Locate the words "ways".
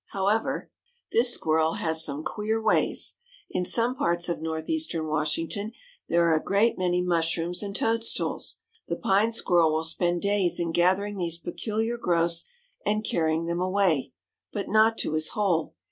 2.59-3.17